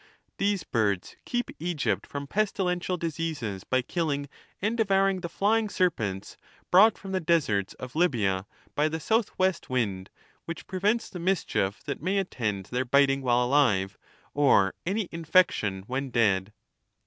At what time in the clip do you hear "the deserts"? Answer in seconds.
7.11-7.75